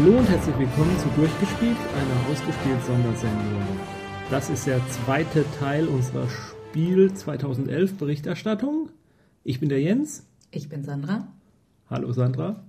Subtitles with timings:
[0.00, 3.62] Hallo und herzlich willkommen zu Durchgespielt, einer ausgespielt Sondersendung.
[4.30, 8.90] Das ist der zweite Teil unserer Spiel 2011 Berichterstattung.
[9.42, 10.24] Ich bin der Jens.
[10.52, 11.26] Ich bin Sandra.
[11.90, 12.62] Hallo Sandra.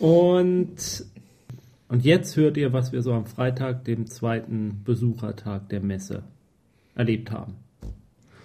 [0.00, 1.06] Und,
[1.86, 6.24] und jetzt hört ihr, was wir so am Freitag, dem zweiten Besuchertag der Messe,
[6.96, 7.54] erlebt haben.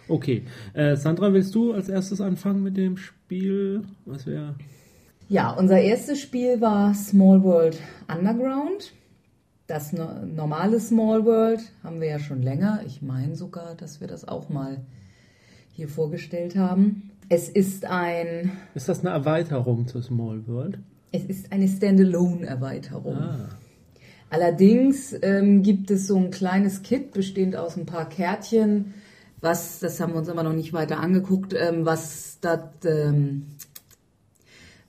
[0.08, 0.44] Okay,
[0.74, 3.86] äh, Sandra, willst du als erstes anfangen mit dem Spiel?
[4.06, 4.54] Was wir
[5.30, 8.94] Ja, unser erstes Spiel war Small World Underground.
[9.68, 12.82] Das no normale Small World haben wir ja schon länger.
[12.88, 14.82] Ich meine sogar, dass wir das auch mal
[15.72, 17.12] hier vorgestellt haben.
[17.30, 20.80] Es ist ein, ist das eine Erweiterung zu Small World?
[21.12, 23.18] es ist eine Standalone-Erweiterung.
[23.18, 23.50] Ah,
[24.32, 28.94] Allerdings ähm, gibt es so ein kleines Kit bestehend aus ein paar Kärtchen,
[29.42, 33.46] was, das haben wir uns aber noch nicht weiter angeguckt, ähm, was das, ähm,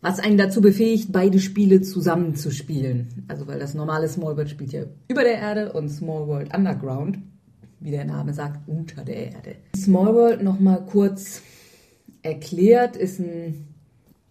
[0.01, 3.25] was einen dazu befähigt, beide Spiele zusammenzuspielen.
[3.29, 7.19] Also weil das normale Small World spielt ja über der Erde und Small World Underground,
[7.81, 9.57] wie der Name sagt, unter der Erde.
[9.77, 11.43] Small World nochmal kurz
[12.23, 13.67] erklärt, ist ein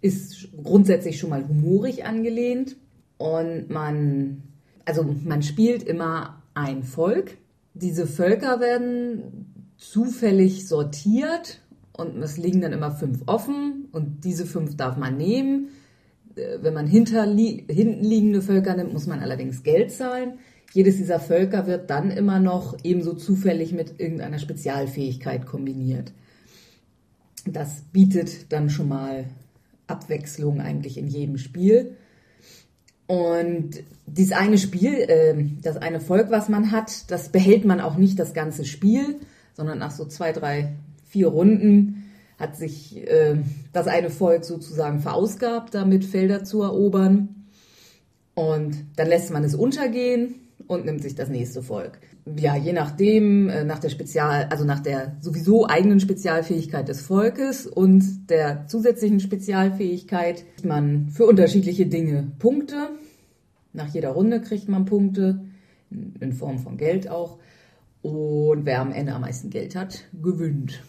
[0.01, 2.77] ist grundsätzlich schon mal humorig angelehnt
[3.17, 4.43] und man,
[4.85, 7.37] also man spielt immer ein Volk.
[7.73, 11.61] Diese Völker werden zufällig sortiert
[11.99, 15.69] und es liegen dann immer fünf offen und diese fünf darf man nehmen.
[16.35, 20.39] Äh, Wenn man hinterli hinten liegende Völker nimmt, muss man allerdings Geld zahlen.
[20.73, 26.13] Jedes dieser Völker wird dann immer noch ebenso zufällig mit irgendeiner Spezialfähigkeit kombiniert.
[27.45, 29.25] Das bietet dann schon mal
[29.87, 31.95] Abwechslung eigentlich in jedem Spiel.
[33.07, 33.71] Und
[34.05, 38.19] dieses eine Spiel, äh, das eine Volk, was man hat, das behält man auch nicht
[38.19, 39.15] das ganze Spiel,
[39.53, 40.75] sondern nach so zwei, drei,
[41.09, 42.05] vier Runden
[42.37, 43.35] hat sich äh,
[43.73, 47.47] das eine Volk sozusagen verausgabt, damit Felder zu erobern.
[48.33, 50.35] Und dann lässt man es untergehen
[50.67, 51.99] und nimmt sich das nächste Volk.
[52.37, 57.65] Ja, je nachdem, äh, nach der Spezial, also nach der sowieso eigenen Spezialfähigkeit des Volkes
[57.65, 62.89] und der zusätzlichen Spezialfähigkeit kriegt man für unterschiedliche Dinge Punkte.
[63.73, 65.41] Nach jeder Runde kriegt man Punkte,
[65.89, 67.39] in Form von Geld auch.
[68.01, 70.81] Und wer am Ende am meisten Geld hat, gewinnt.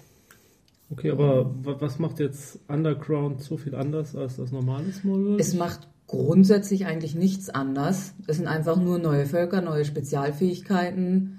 [0.90, 5.40] Okay, aber wa- was macht jetzt Underground so viel anders als das normale Small World?
[5.40, 8.14] Es macht grundsätzlich eigentlich nichts anders.
[8.26, 11.38] Es sind einfach nur neue Völker, neue Spezialfähigkeiten.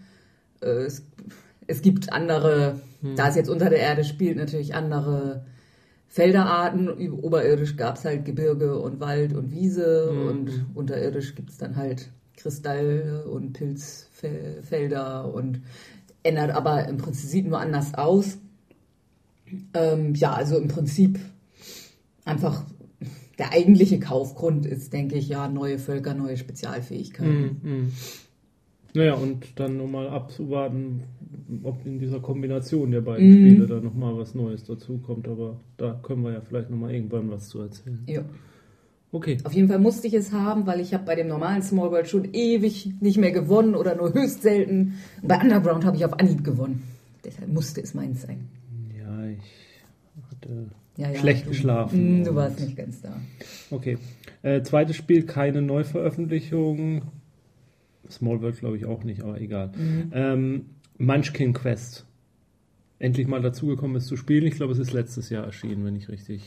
[0.62, 1.04] Äh, Es,
[1.68, 2.80] es gibt andere,
[3.16, 5.46] da es jetzt unter der Erde spielt, natürlich andere
[6.08, 6.90] Felderarten.
[7.12, 12.10] Oberirdisch gab es halt Gebirge und Wald und Wiese und unterirdisch gibt es dann halt
[12.36, 15.62] Kristalle und Pilzfelder und
[16.24, 18.38] ändert aber im Prinzip sieht nur anders aus.
[19.74, 21.20] Ähm, ja, also im Prinzip
[22.26, 22.64] einfach
[23.38, 27.60] der eigentliche Kaufgrund ist, denke ich, ja, neue Völker, neue Spezialfähigkeiten.
[27.64, 27.92] Mhm.
[28.94, 31.04] Naja, und dann nochmal abzuwarten,
[31.64, 33.34] ob in dieser Kombination der beiden Mhm.
[33.34, 35.28] Spiele da nochmal was Neues dazukommt.
[35.28, 38.04] Aber da können wir ja vielleicht nochmal irgendwann was zu erzählen.
[38.08, 38.24] Ja.
[39.14, 39.38] Okay.
[39.44, 42.08] Auf jeden Fall musste ich es haben, weil ich habe bei dem normalen Small World
[42.08, 44.96] schon ewig nicht mehr gewonnen oder nur höchst selten.
[45.22, 46.84] Bei Underground habe ich auf Anhieb gewonnen.
[47.26, 48.48] Deshalb musste es meins sein.
[49.40, 52.22] Ich hatte Ja, ja, schlecht du, geschlafen.
[52.22, 53.20] Mm, Du warst nicht ganz da.
[53.70, 53.98] Okay.
[54.44, 57.04] Äh, zweites Spiel, keine Neuveröffentlichung.
[58.10, 59.72] Small World glaube ich auch nicht, aber egal.
[60.12, 60.66] Ähm,
[60.98, 62.06] Munchkin Quest.
[63.00, 64.46] Endlich mal dazugekommen ist zu spielen.
[64.46, 66.42] Ich glaube, es ist letztes Jahr erschienen, wenn ich richtig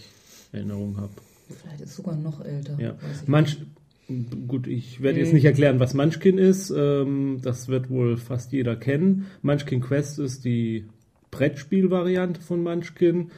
[0.52, 1.10] Erinnerung habe.
[1.48, 2.78] Vielleicht ist es sogar noch älter.
[2.78, 2.94] Ja.
[3.26, 3.58] Munch
[4.46, 5.36] Gut, ich werde jetzt Mhm.
[5.36, 6.68] nicht erklären, was Munchkin ist.
[6.76, 9.24] Ähm, das wird wohl fast jeder kennen.
[9.40, 10.84] Munchkin Quest ist die
[11.34, 13.30] Brettspielvariante von Munchkin.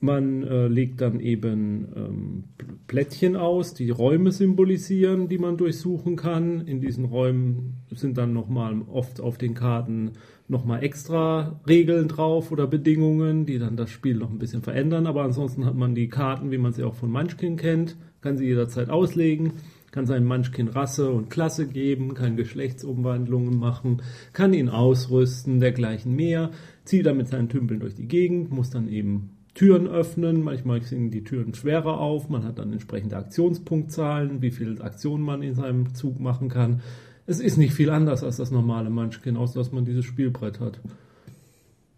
[0.00, 2.44] Man äh, legt dann eben ähm,
[2.86, 6.66] Plättchen aus, die Räume symbolisieren, die man durchsuchen kann.
[6.66, 10.12] In diesen Räumen sind dann nochmal oft auf den Karten
[10.48, 15.06] nochmal extra Regeln drauf oder Bedingungen, die dann das Spiel noch ein bisschen verändern.
[15.06, 18.46] Aber ansonsten hat man die Karten, wie man sie auch von Munchkin kennt, kann sie
[18.46, 19.52] jederzeit auslegen,
[19.94, 24.02] kann seinem Munchkin Rasse und Klasse geben, kann Geschlechtsumwandlungen machen,
[24.32, 26.50] kann ihn ausrüsten, dergleichen mehr,
[26.84, 31.12] zieht dann mit seinen Tümpeln durch die Gegend, muss dann eben Türen öffnen, manchmal sind
[31.12, 35.94] die Türen schwerer auf, man hat dann entsprechende Aktionspunktzahlen, wie viele Aktionen man in seinem
[35.94, 36.82] Zug machen kann.
[37.26, 40.80] Es ist nicht viel anders als das normale Munchkin, außer dass man dieses Spielbrett hat.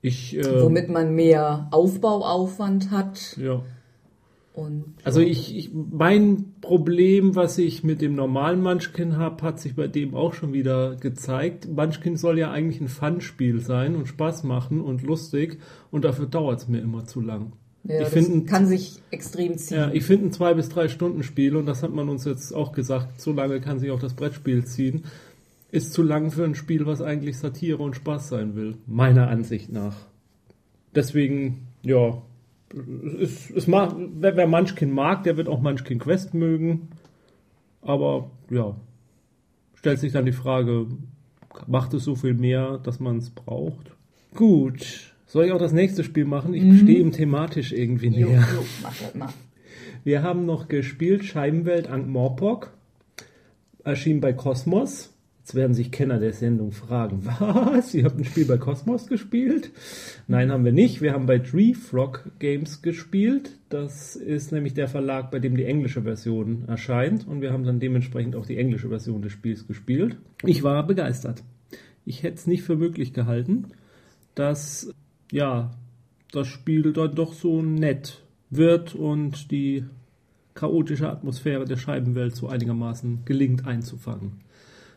[0.03, 3.39] Ich, äh, Womit man mehr Aufbauaufwand hat.
[3.39, 3.63] ja.
[4.57, 9.77] Und Also ich, ich, mein Problem, was ich mit dem normalen Munchkin habe, hat sich
[9.77, 11.69] bei dem auch schon wieder gezeigt.
[11.69, 15.59] Munchkin soll ja eigentlich ein Fun-Spiel sein und Spaß machen und lustig
[15.91, 17.53] und dafür dauert es mir immer zu lang.
[17.85, 19.77] Ja, ich das find, kann sich extrem ziehen.
[19.77, 22.55] Ja, ich finde ein zwei bis drei Stunden Spiel und das hat man uns jetzt
[22.55, 23.21] auch gesagt.
[23.21, 25.05] So lange kann sich auch das Brettspiel ziehen.
[25.71, 29.71] Ist zu lang für ein Spiel, was eigentlich Satire und Spaß sein will, meiner Ansicht
[29.71, 29.97] nach.
[30.95, 32.23] Deswegen, ja,
[33.21, 36.89] es, es mag, wer, wer Munchkin mag, der wird auch Munchkin Quest mögen.
[37.83, 38.77] Aber ja,
[39.75, 40.87] stellt sich dann die Frage,
[41.67, 43.93] macht es so viel mehr, dass man es braucht?
[44.35, 45.13] Gut.
[45.27, 46.55] Soll ich auch das nächste Spiel machen?
[46.55, 46.79] Ich mhm.
[46.79, 48.47] stehe ihm thematisch irgendwie jo, näher.
[48.55, 49.29] Jo, mach das mal.
[50.05, 52.73] Wir haben noch gespielt Scheibenwelt Ankh Morpok.
[53.83, 55.16] Erschien bei Kosmos.
[55.47, 57.95] Jetzt werden sich Kenner der Sendung fragen, was?
[57.95, 59.71] Ihr habt ein Spiel bei Cosmos gespielt?
[60.27, 61.03] Nein, haben wir nicht.
[61.03, 63.57] Wir haben bei Tree Frog Games gespielt.
[63.69, 67.29] Das ist nämlich der Verlag, bei dem die englische Version erscheint.
[67.29, 70.17] Und wir haben dann dementsprechend auch die englische Version des Spiels gespielt.
[70.43, 71.45] Ich war begeistert.
[72.05, 73.69] Ich hätte es nicht für möglich gehalten,
[74.35, 74.93] dass
[75.31, 75.71] ja,
[76.33, 79.85] das Spiel dann doch so nett wird und die
[80.55, 84.45] chaotische Atmosphäre der Scheibenwelt so einigermaßen gelingt einzufangen.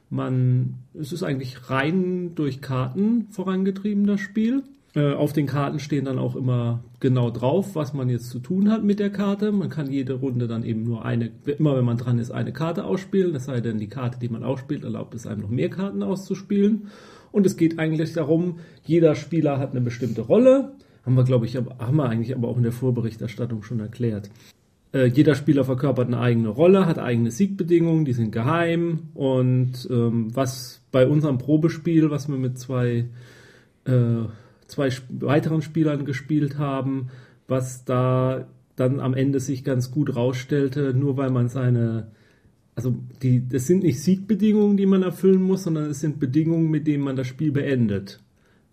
[0.10, 4.64] Man, es ist eigentlich rein durch Karten vorangetrieben, das Spiel.
[4.96, 8.72] Äh, auf den Karten stehen dann auch immer genau drauf, was man jetzt zu tun
[8.72, 9.52] hat mit der Karte.
[9.52, 12.86] Man kann jede Runde dann eben nur eine, immer wenn man dran ist, eine Karte
[12.86, 13.36] ausspielen.
[13.36, 16.88] Es sei denn, die Karte, die man ausspielt, erlaubt es einem noch mehr Karten auszuspielen.
[17.32, 20.74] Und es geht eigentlich darum, jeder Spieler hat eine bestimmte Rolle.
[21.06, 24.32] Haben wir, glaube ich, haben wir eigentlich aber auch in der Vorberichterstattung schon erklärt.
[24.94, 29.10] Äh, jeder Spieler verkörpert eine eigene Rolle, hat eigene Siegbedingungen, die sind geheim.
[29.14, 33.06] Und ähm, was bei unserem Probespiel, was wir mit zwei,
[33.86, 34.24] äh,
[34.68, 37.10] zwei weiteren Spielern gespielt haben,
[37.48, 42.12] was da dann am Ende sich ganz gut rausstellte, nur weil man seine,
[42.76, 46.88] also die, das sind nicht Siegbedingungen, die man erfüllen muss, sondern es sind Bedingungen, mit
[46.88, 48.22] denen man das Spiel beendet.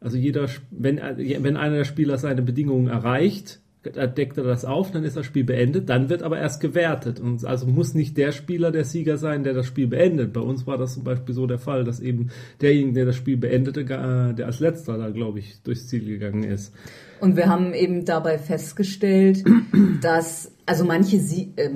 [0.00, 5.04] Also jeder, wenn, wenn einer der Spieler seine Bedingungen erreicht, deckt er das auf, dann
[5.04, 7.20] ist das Spiel beendet, dann wird aber erst gewertet.
[7.20, 10.32] Und also muss nicht der Spieler der Sieger sein, der das Spiel beendet.
[10.32, 12.30] Bei uns war das zum Beispiel so der Fall, dass eben
[12.60, 16.74] derjenige, der das Spiel beendete, der als letzter da, glaube ich, durchs Ziel gegangen ist.
[17.20, 19.44] Und wir haben eben dabei festgestellt,
[20.02, 21.70] dass also manche Sie äh,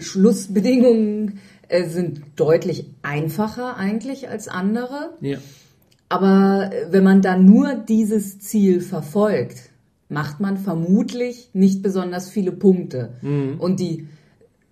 [0.00, 1.38] Schlussbedingungen
[1.68, 5.16] äh, sind deutlich einfacher eigentlich als andere.
[5.20, 5.38] Ja.
[6.08, 9.70] Aber wenn man dann nur dieses Ziel verfolgt,
[10.08, 13.14] macht man vermutlich nicht besonders viele Punkte.
[13.22, 13.56] Mhm.
[13.58, 14.08] Und die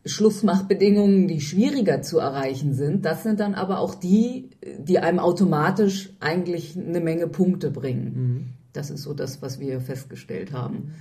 [0.05, 6.11] Schlussmachbedingungen, die schwieriger zu erreichen sind, das sind dann aber auch die, die einem automatisch
[6.21, 8.13] eigentlich eine Menge Punkte bringen.
[8.15, 8.49] Mhm.
[8.73, 10.95] Das ist so das, was wir festgestellt haben.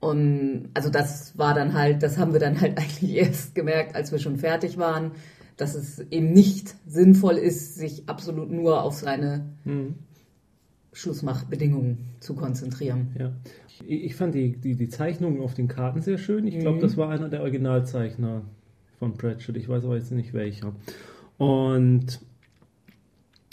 [0.00, 4.12] Und also das war dann halt, das haben wir dann halt eigentlich erst gemerkt, als
[4.12, 5.12] wir schon fertig waren,
[5.56, 9.94] dass es eben nicht sinnvoll ist, sich absolut nur auf seine mhm.
[10.96, 13.08] Schlussmachbedingungen zu konzentrieren.
[13.18, 13.32] Ja.
[13.86, 16.46] Ich fand die, die, die Zeichnungen auf den Karten sehr schön.
[16.46, 16.82] Ich glaube, mhm.
[16.82, 18.42] das war einer der Originalzeichner
[18.98, 19.58] von Pratchett.
[19.58, 20.74] Ich weiß aber jetzt nicht welcher.
[21.36, 22.20] Und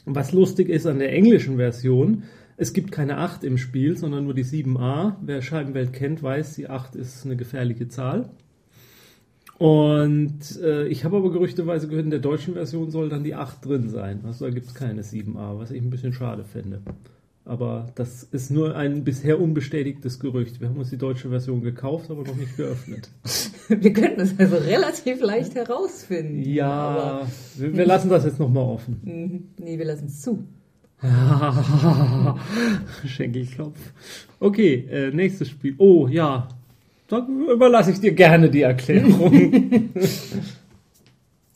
[0.06, 2.24] was lustig ist an der englischen Version,
[2.56, 5.18] es gibt keine 8 im Spiel, sondern nur die 7a.
[5.22, 8.30] Wer Scheibenwelt kennt, weiß, die 8 ist eine gefährliche Zahl.
[9.58, 13.66] Und äh, ich habe aber gerüchteweise gehört, in der deutschen Version soll dann die 8
[13.66, 14.22] drin sein.
[14.24, 16.82] Also da gibt es keine 7a, was ich ein bisschen schade finde.
[17.46, 20.62] Aber das ist nur ein bisher unbestätigtes Gerücht.
[20.62, 23.10] Wir haben uns die deutsche Version gekauft, aber noch nicht geöffnet.
[23.68, 26.44] Wir könnten es also relativ leicht herausfinden.
[26.44, 29.00] Ja, wir, wir, lassen das jetzt nochmal offen.
[29.04, 29.48] Mhm.
[29.58, 30.44] Nee, wir lassen es zu.
[33.06, 33.78] Schenkelklopf.
[34.40, 35.76] Okay, äh, nächstes Spiel.
[35.78, 36.50] Oh, ja.
[37.08, 39.92] Da überlasse ich dir gerne die Erklärung.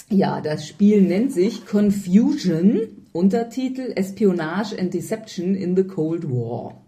[0.10, 6.83] ja, das Spiel nennt sich Confusion Untertitel Espionage and Deception in the Cold War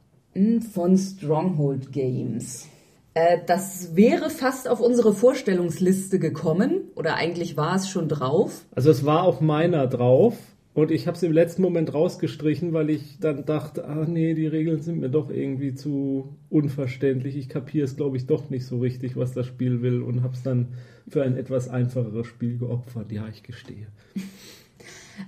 [0.72, 2.68] von Stronghold Games.
[3.16, 8.64] Äh, das wäre fast auf unsere Vorstellungsliste gekommen oder eigentlich war es schon drauf.
[8.76, 10.38] Also es war auf meiner drauf
[10.76, 14.46] und ich habe es im letzten Moment rausgestrichen, weil ich dann dachte, ah nee, die
[14.46, 17.38] Regeln sind mir doch irgendwie zu unverständlich.
[17.38, 20.36] Ich kapiere es, glaube ich, doch nicht so richtig, was das Spiel will und habe
[20.36, 20.68] es dann
[21.08, 23.12] für ein etwas einfacheres Spiel geopfert.
[23.12, 23.88] Ja, ich gestehe.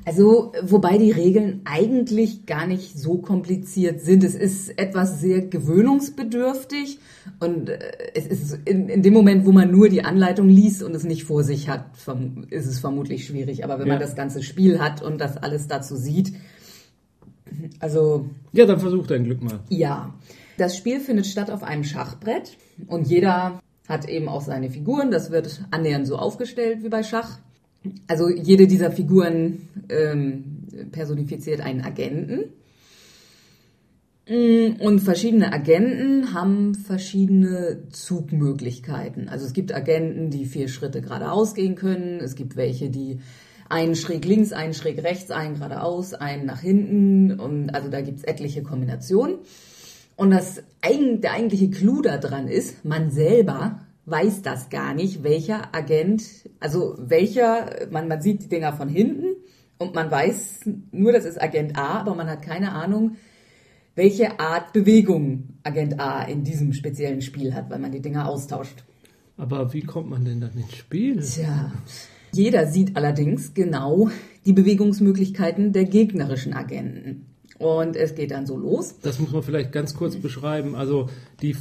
[0.05, 4.23] Also, wobei die Regeln eigentlich gar nicht so kompliziert sind.
[4.23, 6.99] Es ist etwas sehr gewöhnungsbedürftig
[7.39, 7.79] und äh,
[8.15, 11.25] es ist in, in dem Moment, wo man nur die Anleitung liest und es nicht
[11.25, 11.85] vor sich hat,
[12.49, 13.63] ist es vermutlich schwierig.
[13.63, 13.93] Aber wenn ja.
[13.93, 16.33] man das ganze Spiel hat und das alles dazu sieht,
[17.79, 18.29] also.
[18.53, 19.59] Ja, dann versuch dein Glück mal.
[19.69, 20.13] Ja.
[20.57, 22.57] Das Spiel findet statt auf einem Schachbrett
[22.87, 25.11] und jeder hat eben auch seine Figuren.
[25.11, 27.39] Das wird annähernd so aufgestellt wie bei Schach.
[28.07, 32.51] Also jede dieser Figuren ähm, personifiziert einen Agenten.
[34.29, 39.29] Mm, Und verschiedene Agenten haben verschiedene Zugmöglichkeiten.
[39.29, 42.19] Also es gibt Agenten, die vier Schritte geradeaus gehen können.
[42.19, 43.19] Es gibt welche, die
[43.67, 47.39] einen schräg links, einen schräg rechts, einen geradeaus, einen nach hinten.
[47.39, 49.37] Und also da gibt's etliche Kombinationen.
[50.15, 56.23] Und das, der eigentliche Clou daran ist, man selber weiß das gar nicht, welcher Agent,
[56.59, 59.35] also welcher, man, man sieht die Dinger von hinten
[59.77, 63.15] und man weiß nur, das ist Agent A, aber man hat keine Ahnung,
[63.95, 68.83] welche Art Bewegung Agent A in diesem speziellen Spiel hat, weil man die Dinger austauscht.
[69.37, 71.21] Aber wie kommt man denn dann ins Spiel?
[71.21, 71.71] Tja.
[72.33, 74.09] Jeder sieht allerdings genau
[74.45, 77.25] die Bewegungsmöglichkeiten der gegnerischen Agenten.
[77.57, 78.95] Und es geht dann so los.
[79.01, 80.75] Das muss man vielleicht ganz kurz beschreiben.
[80.75, 81.09] Also
[81.41, 81.55] die,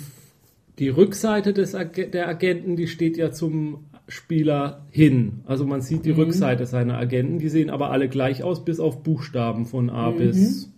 [0.81, 5.43] die Rückseite des der Agenten, die steht ja zum Spieler hin.
[5.45, 9.03] Also man sieht die Rückseite seiner Agenten, die sehen aber alle gleich aus, bis auf
[9.03, 10.71] Buchstaben von A bis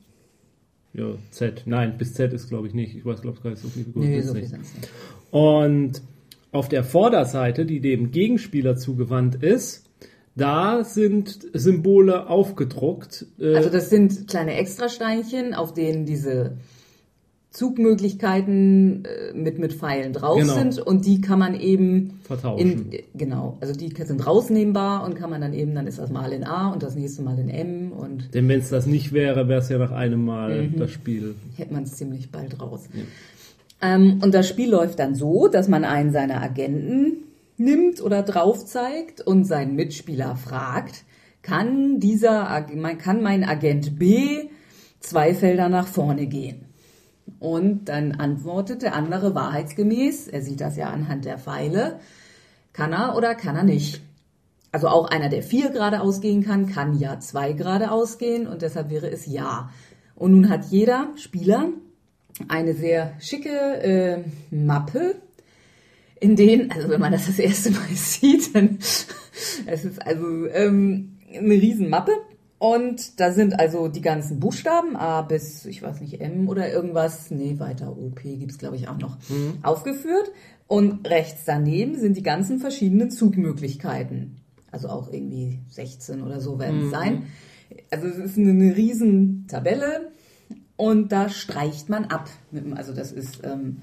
[0.92, 1.62] ja, Z.
[1.66, 2.96] Nein, bis Z ist glaube ich nicht.
[2.96, 4.52] Ich weiß glaube ich gar nicht so viel Figuren Nee, so nicht.
[5.30, 6.02] Und
[6.50, 9.88] auf der Vorderseite, die dem Gegenspieler zugewandt ist,
[10.34, 13.26] da sind Symbole aufgedruckt.
[13.38, 16.58] Äh, Also das sind kleine Extrasteinchen, auf denen diese
[17.52, 20.54] Zugmöglichkeiten äh, mit, mit Pfeilen drauf Genau.
[20.54, 22.90] sind und die kann man eben Vertauschen.
[22.90, 26.32] in, genau, also die sind rausnehmbar und kann man dann eben, dann ist das mal
[26.32, 29.48] in A und das nächste Mal in M und Denn wenn es das nicht wäre,
[29.48, 30.78] wäre es ja nach einem Mal Mhm.
[30.78, 31.34] das Spiel.
[31.56, 32.88] hätte man es ziemlich bald raus.
[33.80, 37.18] Ähm, und das Spiel läuft dann so, dass man einen seiner Agenten
[37.58, 41.04] nimmt oder drauf zeigt und seinen Mitspieler fragt,
[41.42, 42.64] kann dieser,
[42.98, 44.44] kann mein Agent B
[45.00, 46.66] zwei Felder nach vorne gehen?
[47.38, 51.98] Und dann antwortet der andere wahrheitsgemäß, er sieht das ja anhand der Pfeile,
[52.72, 54.00] kann er oder kann er nicht.
[54.70, 58.90] Also auch einer, der vier geradeaus gehen kann, kann ja zwei geradeaus gehen und deshalb
[58.90, 59.70] wäre es ja.
[60.14, 61.68] Und nun hat jeder Spieler
[62.48, 65.16] eine sehr schicke äh, Mappe,
[66.20, 68.78] in denen, also wenn man das das erste Mal sieht, dann
[69.66, 72.12] es ist also ähm, eine Riesenmappe
[72.62, 77.32] und da sind also die ganzen Buchstaben A bis, ich weiß nicht, M oder irgendwas,
[77.32, 79.16] nee, weiter OP gibt's glaube ich auch noch,
[79.64, 80.30] aufgeführt
[80.68, 84.36] und rechts daneben sind die ganzen verschiedenen Zugmöglichkeiten.
[84.70, 87.24] Also auch irgendwie 16 oder so werden es sein.
[87.90, 90.12] Also es ist eine, eine riesen Tabelle
[90.76, 92.30] und da streicht man ab.
[92.76, 93.78] Also das ist ähm,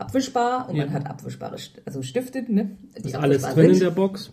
[0.00, 0.86] abwischbar und Ja.
[0.86, 2.76] man hat abwischbare also Stifte, ne?
[2.98, 3.82] Die Ist alles drin in sind.
[3.84, 4.32] der Box?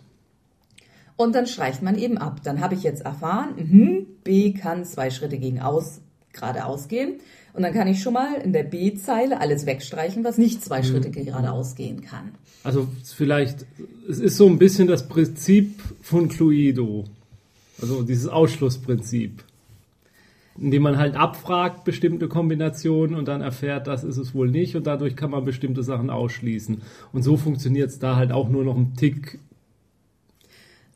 [1.16, 2.40] Und dann streicht man eben ab.
[2.42, 6.00] Dann habe ich jetzt erfahren, mhm, B kann zwei Schritte gegen aus,
[6.32, 7.20] geradeaus gehen.
[7.52, 11.10] Und dann kann ich schon mal in der B-Zeile alles wegstreichen, was nicht zwei Schritte
[11.10, 12.32] geradeaus gehen kann.
[12.64, 13.64] Also vielleicht,
[14.08, 17.04] es ist so ein bisschen das Prinzip von Cluedo.
[17.80, 19.44] Also dieses Ausschlussprinzip.
[20.58, 24.86] Indem man halt abfragt bestimmte Kombinationen und dann erfährt, das ist es wohl nicht und
[24.86, 26.82] dadurch kann man bestimmte Sachen ausschließen.
[27.12, 29.38] Und so funktioniert es da halt auch nur noch ein Tick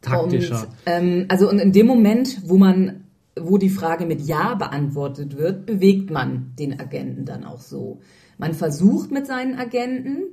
[0.01, 0.63] taktischer.
[0.63, 3.05] Und, ähm, also und in dem Moment, wo man,
[3.39, 8.01] wo die Frage mit Ja beantwortet wird, bewegt man den Agenten dann auch so.
[8.39, 10.25] Man versucht mit seinen Agenten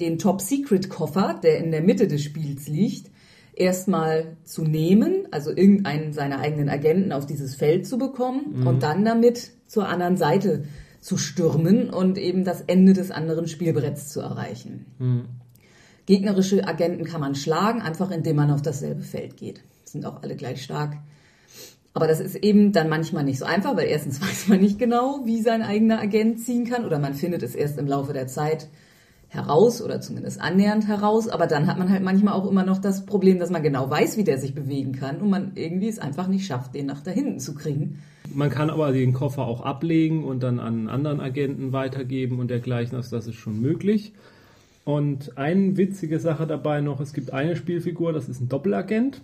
[0.00, 3.10] den Top-Secret-Koffer, der in der Mitte des Spiels liegt,
[3.54, 9.04] erstmal zu nehmen, also irgendeinen seiner eigenen Agenten auf dieses Feld zu bekommen und dann
[9.04, 10.64] damit zur anderen Seite
[11.00, 14.86] zu stürmen und eben das Ende des anderen Spielbretts zu erreichen.
[16.06, 19.62] Gegnerische Agenten kann man schlagen, einfach indem man auf dasselbe Feld geht.
[19.84, 20.98] Sind auch alle gleich stark.
[21.94, 25.20] Aber das ist eben dann manchmal nicht so einfach, weil erstens weiß man nicht genau,
[25.24, 28.68] wie sein eigener Agent ziehen kann oder man findet es erst im Laufe der Zeit
[29.28, 31.28] heraus oder zumindest annähernd heraus.
[31.28, 34.16] Aber dann hat man halt manchmal auch immer noch das Problem, dass man genau weiß,
[34.16, 37.10] wie der sich bewegen kann und man irgendwie es einfach nicht schafft, den nach da
[37.10, 38.02] hinten zu kriegen.
[38.32, 42.48] Man kann aber den Koffer auch ablegen und dann an einen anderen Agenten weitergeben und
[42.48, 42.96] dergleichen.
[42.96, 44.12] Also das ist schon möglich.
[44.84, 49.22] Und eine witzige Sache dabei noch, es gibt eine Spielfigur, das ist ein Doppelagent.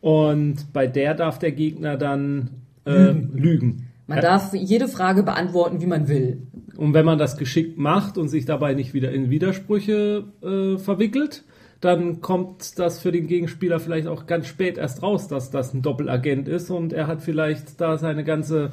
[0.00, 2.50] Und bei der darf der Gegner dann
[2.86, 3.88] äh, lügen.
[4.06, 4.22] Man Ja.
[4.22, 6.42] darf jede Frage beantworten, wie man will.
[6.76, 11.44] Und wenn man das geschickt macht und sich dabei nicht wieder in Widersprüche äh, verwickelt,
[11.80, 15.82] dann kommt das für den Gegenspieler vielleicht auch ganz spät erst raus, dass das ein
[15.82, 18.70] Doppelagent ist und er hat vielleicht da seine ganze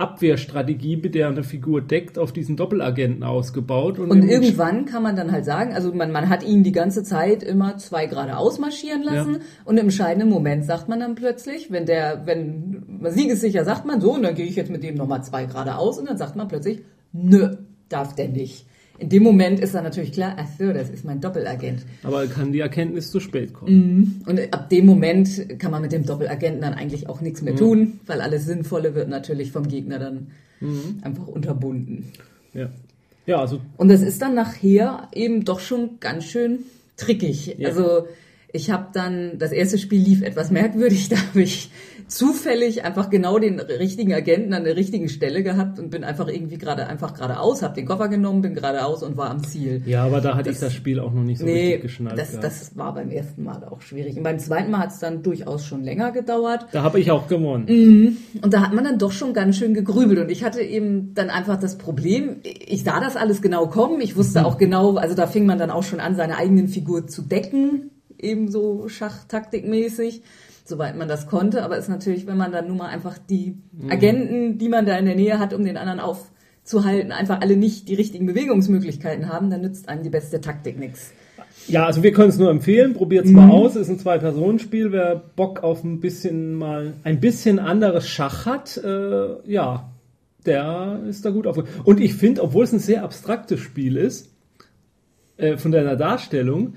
[0.00, 3.98] Abwehrstrategie, mit der eine Figur deckt, auf diesen Doppelagenten ausgebaut.
[3.98, 7.02] Und, Und irgendwann kann man dann halt sagen, also man, man hat ihn die ganze
[7.02, 9.40] Zeit immer zwei gerade ausmarschieren lassen Ja.
[9.64, 14.00] und im entscheidenden Moment sagt man dann plötzlich, wenn der, wenn man siegessicher sagt man
[14.00, 16.36] so und dann gehe ich jetzt mit dem nochmal zwei gerade aus und dann sagt
[16.36, 17.56] man plötzlich, nö,
[17.88, 18.66] darf der nicht.
[19.00, 21.82] In dem Moment ist dann natürlich klar, ach so, das ist mein Doppelagent.
[22.02, 24.22] aber kann die Erkenntnis zu spät kommen.
[24.26, 28.00] Und ab dem Moment kann man mit dem Doppelagenten dann eigentlich auch nichts mehr tun,
[28.06, 30.28] weil alles Sinnvolle wird natürlich vom Gegner dann
[31.02, 32.12] einfach unterbunden.
[32.52, 32.68] Ja.
[33.26, 36.60] Ja, also Und das ist dann nachher eben doch schon ganz schön
[36.96, 37.56] trickig.
[37.58, 37.68] Ja.
[37.68, 38.06] Also
[38.52, 41.70] ich habe dann, das erste Spiel lief etwas merkwürdig, da habe ich
[42.10, 46.58] zufällig einfach genau den richtigen Agenten an der richtigen Stelle gehabt und bin einfach irgendwie
[46.58, 49.82] gerade einfach geradeaus, habe den Koffer genommen, bin geradeaus und war am Ziel.
[49.86, 52.18] Ja, aber da hatte ich das Spiel auch noch nicht so Nee, richtig geschnallt.
[52.18, 52.44] das, gehabt.
[52.44, 54.16] das war beim ersten Mal auch schwierig.
[54.16, 56.66] Und beim zweiten Mal hat es dann durchaus schon länger gedauert.
[56.72, 57.66] da habe ich auch gewonnen.
[57.68, 58.16] Mhm.
[58.42, 60.18] Und da hat man dann doch schon ganz schön gegrübelt.
[60.18, 64.00] Und ich hatte eben dann einfach das Problem, ich sah das alles genau kommen.
[64.00, 67.06] Ich wusste auch genau, also da fing man dann auch schon an, seine eigenen Figur
[67.06, 70.22] zu decken, ebenso schachtaktikmäßig,
[70.70, 71.62] soweit man das konnte.
[71.62, 73.58] Aber ist natürlich, wenn man dann nun mal einfach die
[73.90, 77.88] Agenten, die man da in der Nähe hat, um den anderen aufzuhalten, einfach alle nicht
[77.88, 81.12] die richtigen Bewegungsmöglichkeiten haben, dann nützt einem die beste Taktik nichts.
[81.68, 82.94] Ja, also wir können es nur empfehlen.
[82.94, 83.36] Probiert es Mhm.
[83.36, 83.76] mal aus.
[83.76, 84.92] Ist ein Zwei-Personen-Spiel.
[84.92, 89.90] Wer Bock auf ein bisschen mal ein bisschen anderes Schach hat, äh, ja,
[90.46, 91.62] der ist da gut auf.
[91.84, 94.30] Und ich finde, obwohl es ein sehr abstraktes Spiel ist,
[95.36, 96.74] äh, von deiner Darstellung,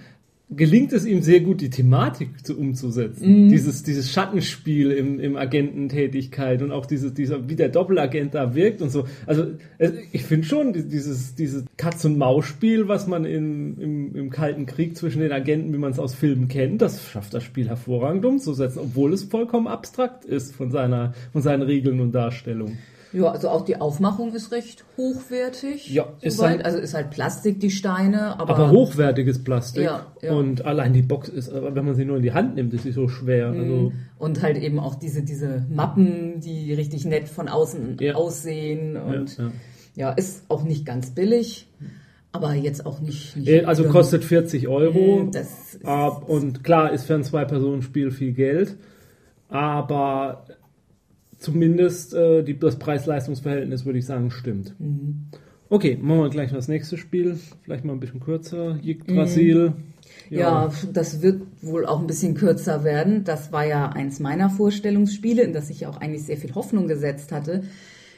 [0.50, 3.23] gelingt es ihm sehr gut, die Thematik zu, umzusetzen.
[3.50, 8.81] Dieses, dieses Schattenspiel im, im Agententätigkeit und auch dieses, dieser, wie der Doppelagent da wirkt
[8.81, 9.05] und so.
[9.25, 9.45] Also
[10.12, 15.21] ich finde schon, die- dieses, dieses Katz-und-Maus-Spiel, was man im, im, im Kalten Krieg zwischen
[15.21, 19.13] den Agenten, wie man es aus Filmen kennt, das schafft das Spiel hervorragend umzusetzen, obwohl
[19.13, 22.77] es vollkommen abstrakt ist von seiner, von seinen Regeln und Darstellungen.
[23.13, 25.88] Ja, also auch die Aufmachung ist recht hochwertig.
[25.93, 29.84] Ja, ist halt- also ist halt Plastik, die Steine, aber, Aber hochwertiges Plastik.
[29.84, 30.34] Ja, ja.
[30.34, 32.84] Und allein die Box ist, aber wenn man sie nur in die Hand nimmt, ist
[32.84, 33.51] sie so schwer.
[33.51, 33.60] Mhm.
[33.60, 38.15] Also, und halt eben auch diese, diese Mappen, die richtig nett von außen Ja.
[38.15, 39.38] aussehen ja, und
[39.96, 41.67] ja, ist auch nicht ganz billig,
[42.32, 43.38] aber jetzt auch nicht.
[43.38, 45.29] nicht Also kostet 40 Euro.
[45.32, 45.85] Das ist-
[46.27, 48.75] und klar ist für ein Zwei-Personen-Spiel viel Geld.
[49.50, 50.46] Aber
[51.44, 54.74] zumindest äh, die, das Preis-Leistungs-Verhältnis, würde ich sagen, stimmt.
[54.79, 55.27] Mhm.
[55.70, 57.38] Okay, machen wir gleich das nächste Spiel.
[57.64, 58.77] Vielleicht mal ein bisschen kürzer.
[58.84, 59.74] Yggdrasil.
[60.29, 63.24] Ja, das wird wohl auch ein bisschen kürzer werden.
[63.24, 66.88] Das war ja eins meiner Vorstellungsspiele, in das ich ja auch eigentlich sehr viel Hoffnung
[66.88, 67.64] gesetzt hatte.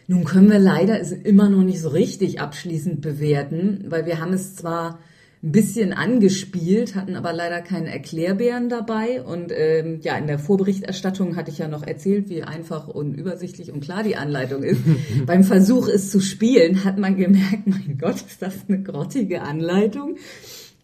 [0.08, 4.34] Nun können wir leider es immer noch nicht so richtig abschließend bewerten, weil wir haben
[4.34, 5.00] es zwar
[5.46, 9.22] ein bisschen angespielt, hatten aber leider keinen Erklärbären dabei.
[9.22, 13.72] Und ähm, ja, in der Vorberichterstattung hatte ich ja noch erzählt, wie einfach und übersichtlich
[13.72, 14.82] und klar die Anleitung ist.
[15.28, 20.18] Beim Versuch, es zu spielen, hat man gemerkt, mein Gott, ist das eine grottige Anleitung.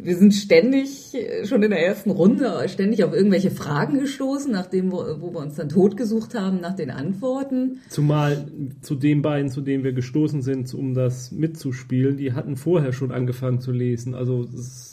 [0.04, 4.92] Wir sind ständig, äh, schon in der ersten Runde, ständig auf irgendwelche Fragen gestoßen, nachdem,
[4.92, 7.80] wo, wo wir uns dann totgesucht haben nach den Antworten.
[7.90, 8.48] Zumal
[8.82, 13.12] zu den beiden, zu denen wir gestoßen sind, um das mitzuspielen, die hatten vorher schon
[13.12, 14.16] angefangen zu lesen.
[14.16, 14.92] Also es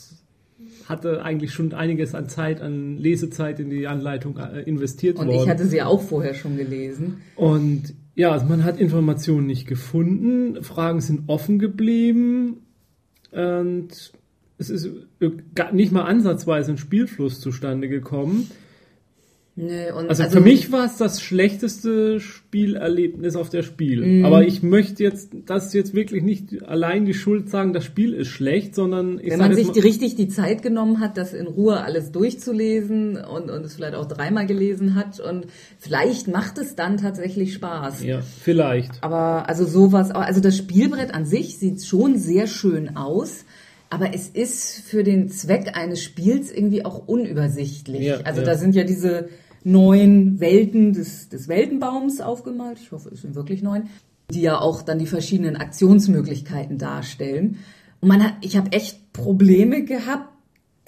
[0.89, 5.43] hatte eigentlich schon einiges an Zeit, an Lesezeit in die Anleitung äh, investiert Und worden.
[5.43, 7.21] ich hatte sie auch vorher schon gelesen.
[7.35, 12.57] Und ja, also man hat Informationen nicht gefunden, Fragen sind offen geblieben
[13.31, 14.11] und
[14.59, 14.89] es ist
[15.55, 18.51] gar nicht mal ansatzweise ein Spielfluss zustande gekommen.
[19.61, 24.05] Nee, und Also, für mich war es das schlechteste Spielerlebnis auf der Spiel.
[24.05, 24.25] Mhm.
[24.25, 28.29] Aber ich möchte jetzt das jetzt wirklich nicht allein die Schuld sagen, das Spiel ist
[28.29, 32.13] schlecht, sondern ich wenn man sich richtig die Zeit genommen hat, das in Ruhe alles
[32.13, 37.53] durchzulesen und, und es vielleicht auch dreimal gelesen hat und vielleicht macht es dann tatsächlich
[37.53, 38.03] Spaß.
[38.05, 39.03] ja, vielleicht.
[39.03, 43.43] Aber also sowas, also das Spielbrett an sich sieht schon sehr schön aus,
[43.89, 48.01] aber es ist für den Zweck eines Spiels irgendwie auch unübersichtlich.
[48.01, 48.45] Ja, also ja.
[48.45, 49.29] da sind ja diese
[49.63, 53.89] neun Welten des, des Weltenbaums aufgemalt, ich hoffe, es sind wirklich neun,
[54.31, 57.57] die ja auch dann die verschiedenen Aktionsmöglichkeiten darstellen.
[57.99, 60.29] Und man hat, ich habe echt Probleme gehabt,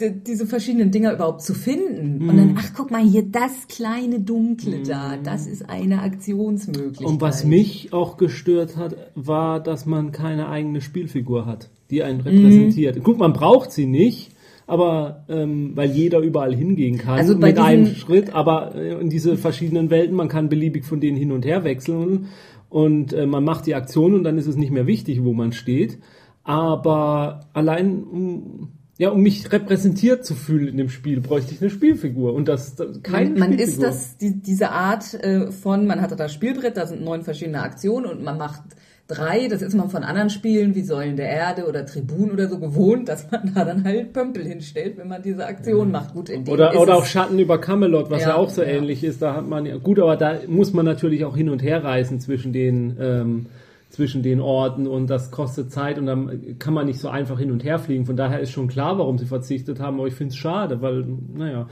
[0.09, 2.21] diese verschiedenen Dinger überhaupt zu finden.
[2.21, 2.37] Und Mhm.
[2.37, 7.07] dann, ach guck mal hier, das kleine Dunkle da, das ist eine Aktionsmöglichkeit.
[7.07, 12.21] Und was mich auch gestört hat, war, dass man keine eigene Spielfigur hat, die einen
[12.21, 12.97] repräsentiert.
[12.97, 13.03] Mhm.
[13.03, 14.31] Guck, man braucht sie nicht,
[14.67, 19.09] aber ähm, weil jeder überall hingehen kann Also bei mit einem Schritt, aber äh, in
[19.09, 22.27] diese verschiedenen Welten, man kann beliebig von denen hin und her wechseln
[22.69, 25.51] und äh, man macht die Aktion und dann ist es nicht mehr wichtig, wo man
[25.51, 25.99] steht.
[26.43, 28.69] Aber allein um
[29.01, 32.35] ja, um mich repräsentiert zu fühlen in dem Spiel, bräuchte ich eine Spielfigur.
[32.35, 36.15] Und das, das keine Man, man ist das, die, diese Art äh, von, man hatte
[36.15, 38.61] das Spielbrett, da sind neun verschiedene Aktionen und man macht
[39.07, 42.59] drei, das ist man von anderen Spielen wie Säulen der Erde oder Tribun oder so
[42.59, 46.13] gewohnt, dass man da dann halt Pömpel hinstellt, wenn man diese Aktion macht.
[46.13, 48.67] Gut, in dem Oder, oder auch Schatten über Camelot, was ja, Ja, auch so ja.
[48.67, 49.19] ähnlich ist.
[49.23, 52.19] Da hat man ja, gut, aber da muss man natürlich auch hin und her reisen
[52.19, 53.45] zwischen den, ähm,
[53.91, 57.51] zwischen den Orten und das kostet Zeit und dann kann man nicht so einfach hin
[57.51, 58.05] und her fliegen.
[58.05, 61.05] Von daher ist schon klar, warum sie verzichtet haben, aber ich finde es schade, weil,
[61.35, 61.67] naja.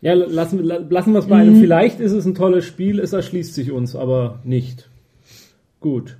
[0.00, 1.54] Ja, lassen, la- lassen wir es bei einem.
[1.54, 1.60] Mhm.
[1.60, 4.90] Vielleicht ist es ein tolles Spiel, es erschließt sich uns aber nicht.
[5.80, 6.18] Gut.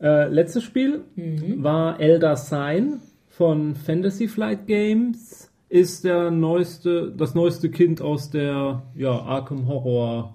[0.00, 1.62] Äh, letztes Spiel Mhm.
[1.62, 5.50] war Elder Sign von Fantasy Flight Games.
[5.70, 10.34] Ist der neueste, das neueste Kind aus der ja, Arkham Horror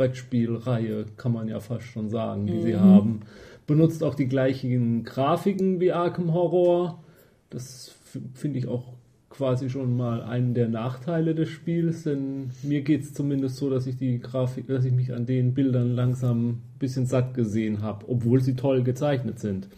[0.00, 3.20] Brettspielreihe, kann man ja fast schon sagen, die sie haben.
[3.66, 7.04] Benutzt auch die gleichen Grafiken wie Arkham Horror.
[7.50, 7.94] Das
[8.32, 8.94] finde ich auch
[9.28, 13.86] quasi schon mal einen der Nachteile des Spiels, denn mir geht es zumindest so, dass
[13.86, 18.08] ich die Grafik, dass ich mich an den Bildern langsam ein bisschen satt gesehen habe,
[18.08, 19.68] obwohl sie toll gezeichnet sind.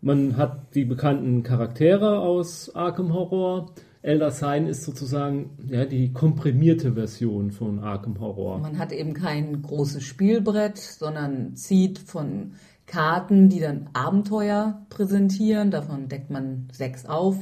[0.00, 3.70] Man hat die bekannten Charaktere aus Arkham Horror.
[4.02, 8.58] Elder Sign ist sozusagen ja, die komprimierte Version von Arkham Horror.
[8.58, 12.52] Man hat eben kein großes Spielbrett, sondern zieht von
[12.86, 15.70] Karten, die dann Abenteuer präsentieren.
[15.70, 17.36] Davon deckt man sechs auf.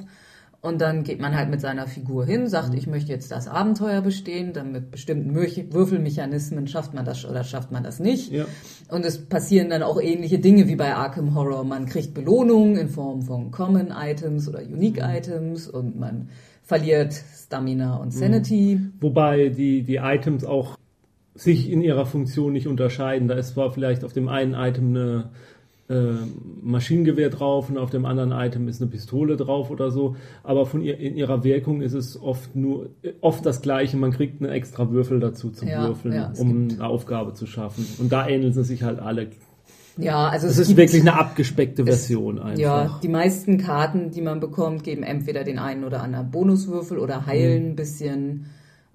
[0.61, 4.01] Und dann geht man halt mit seiner Figur hin, sagt, ich möchte jetzt das Abenteuer
[4.01, 8.33] bestehen, dann mit bestimmten Würfelmechanismen schafft man das oder schafft man das nicht.
[8.33, 8.47] Ja.
[8.89, 11.65] Und es passieren dann auch ähnliche Dinge wie bei Arkham Horror.
[11.65, 16.31] Man kriegt Belohnungen in Form von Common Items oder Unique Items und man
[16.63, 18.81] verliert Stamina und Sanity.
[19.01, 20.77] Wobei die, die Items auch
[21.35, 23.29] sich in ihrer Funktion nicht unterscheiden.
[23.29, 25.31] Da ist zwar vielleicht auf dem einen Item eine
[26.63, 30.83] Maschinengewehr drauf und auf dem anderen Item ist eine Pistole drauf oder so, aber von
[30.83, 33.97] ihr, in ihrer Wirkung ist es oft nur äh, oft das gleiche.
[33.97, 37.33] Man kriegt einen extra Würfel dazu zum Ja, Würfeln, ja, es um gibt- eine Aufgabe
[37.35, 37.87] zu schaffen.
[37.99, 39.29] Und da ähneln sie sich halt alle.
[39.97, 42.59] Ja, also Es es ist gibt, wirklich eine abgespeckte Version einfach.
[42.61, 47.27] Ja, die meisten Karten, die man bekommt, geben entweder den einen oder anderen Bonuswürfel oder
[47.27, 48.47] heilen ein bisschen.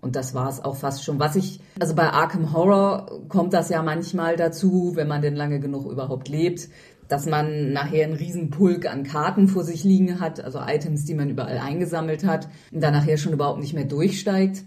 [0.04, 1.18] Und das war es auch fast schon.
[1.18, 5.62] Was ich, also bei Arkham Horror kommt das ja manchmal dazu, wenn man denn lange
[5.62, 6.68] genug überhaupt lebt,
[7.08, 11.14] dass man nachher einen riesen Pulk an Karten vor sich liegen hat, also Items, die
[11.14, 14.66] man überall eingesammelt hat, und dann nachher schon überhaupt nicht mehr durchsteigt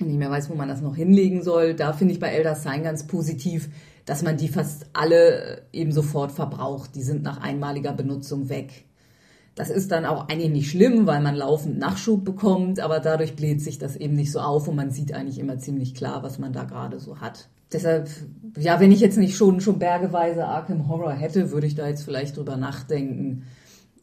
[0.00, 1.74] und nicht mehr weiß, wo man das noch hinlegen soll.
[1.74, 3.68] Da finde ich bei Elder Sign ganz positiv,
[4.06, 6.94] dass man die fast alle eben sofort verbraucht.
[6.94, 8.86] Die sind nach einmaliger Benutzung weg.
[9.56, 13.62] Das ist dann auch eigentlich nicht schlimm, weil man laufend Nachschub bekommt, aber dadurch bläht
[13.62, 16.52] sich das eben nicht so auf und man sieht eigentlich immer ziemlich klar, was man
[16.52, 17.48] da gerade so hat.
[17.72, 18.08] Deshalb,
[18.58, 22.04] ja, wenn ich jetzt nicht schon, schon bergeweise Arkham Horror hätte, würde ich da jetzt
[22.04, 23.44] vielleicht drüber nachdenken.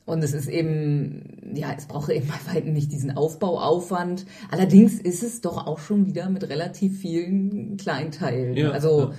[0.05, 4.25] Und es ist eben, ja, es braucht eben bei weitem nicht diesen Aufbauaufwand.
[4.49, 8.57] Allerdings ist es doch auch schon wieder mit relativ vielen Kleinteilen.
[8.57, 9.11] Ja, also, ja.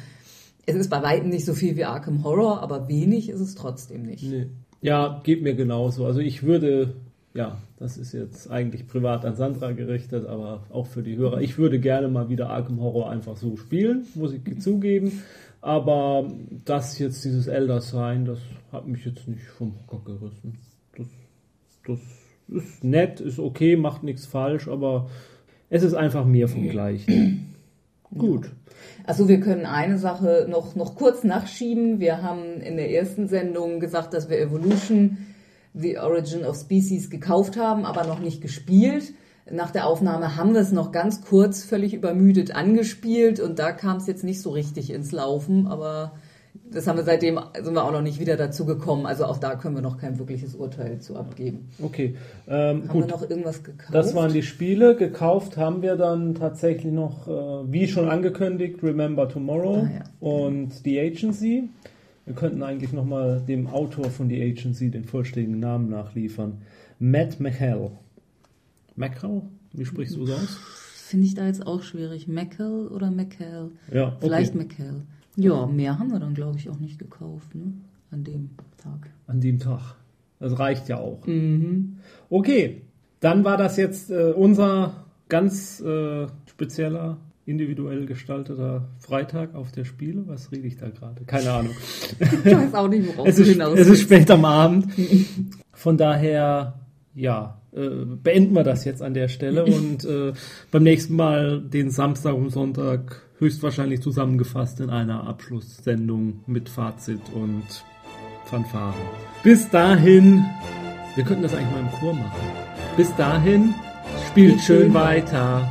[0.66, 4.02] es ist bei weitem nicht so viel wie Arkham Horror, aber wenig ist es trotzdem
[4.02, 4.24] nicht.
[4.24, 4.48] Nee.
[4.84, 6.04] Ja, geht mir genauso.
[6.04, 6.92] Also ich würde,
[7.32, 11.40] ja, das ist jetzt eigentlich privat an Sandra gerichtet, aber auch für die Hörer.
[11.40, 15.22] Ich würde gerne mal wieder Arkham Horror einfach so spielen, muss ich zugeben.
[15.62, 16.30] Aber
[16.66, 18.40] das jetzt, dieses Elder Sign, das
[18.72, 20.58] hat mich jetzt nicht vom Hocker gerissen.
[20.98, 21.06] Das,
[21.86, 22.00] das
[22.48, 25.08] ist nett, ist okay, macht nichts falsch, aber
[25.70, 27.53] es ist einfach mehr vom Gleichen.
[28.16, 28.50] Gut.
[29.06, 32.00] Also wir können eine Sache noch, noch kurz nachschieben.
[32.00, 35.18] Wir haben in der ersten Sendung gesagt, dass wir Evolution,
[35.74, 39.12] The Origin of Species gekauft haben, aber noch nicht gespielt.
[39.50, 43.98] Nach der Aufnahme haben wir es noch ganz kurz völlig übermüdet angespielt und da kam
[43.98, 46.12] es jetzt nicht so richtig ins Laufen, aber
[46.70, 49.06] das haben wir seitdem, sind wir auch noch nicht wieder dazu gekommen.
[49.06, 51.68] Also auch da können wir noch kein wirkliches Urteil zu abgeben.
[51.80, 52.14] Okay.
[52.48, 53.04] Ähm, Haben gut.
[53.06, 53.94] wir noch irgendwas gekauft?
[53.94, 54.96] Das waren die Spiele.
[54.96, 60.28] Gekauft haben wir dann tatsächlich noch, äh, wie schon angekündigt, Remember Tomorrow Ah, ja.
[60.28, 61.68] und The Agency.
[62.26, 66.62] Wir könnten eigentlich nochmal dem Autor von The Agency den vollständigen Namen nachliefern.
[66.98, 67.90] Matt McHale.
[68.96, 69.42] McHale?
[69.72, 70.58] Wie sprichst du es aus?
[70.94, 72.26] Finde ich da jetzt auch schwierig.
[72.28, 73.72] Mackel oder Mackel?
[73.92, 74.16] Ja, okay.
[74.20, 75.02] Vielleicht Mackel.
[75.36, 77.72] Ja, mehr haben wir dann, glaube ich, auch nicht gekauft, ne?
[78.10, 79.10] An dem Tag.
[79.26, 79.96] An dem Tag.
[80.38, 81.26] Das reicht ja auch.
[81.26, 81.96] Mhm.
[82.30, 82.82] Okay,
[83.20, 87.16] dann war das jetzt äh, unser ganz äh, spezieller,
[87.46, 90.22] individuell gestalteter Freitag auf der Spiele.
[90.26, 91.24] Was rede ich da gerade?
[91.24, 91.74] Keine Ahnung.
[92.20, 94.86] Ich weiß auch nicht, worauf es, ist, hinaus es ist spät am Abend.
[95.72, 96.80] Von daher,
[97.14, 100.32] ja, äh, beenden wir das jetzt an der Stelle und äh,
[100.70, 107.84] beim nächsten Mal den Samstag und Sonntag höchstwahrscheinlich zusammengefasst in einer Abschlusssendung mit Fazit und
[108.46, 108.94] Fanfaren.
[109.42, 110.42] Bis dahin,
[111.14, 112.40] wir könnten das eigentlich mal im Chor machen.
[112.96, 113.74] Bis dahin,
[114.30, 115.70] spielt schön weiter.